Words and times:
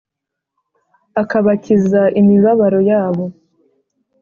akabakiza 1.21 2.01
imibabaro 2.19 2.79
yabo. 2.89 3.25